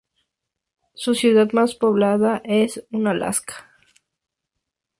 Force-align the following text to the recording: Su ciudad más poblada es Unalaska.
Su 0.95 1.13
ciudad 1.13 1.51
más 1.51 1.75
poblada 1.75 2.41
es 2.43 2.83
Unalaska. 2.89 3.69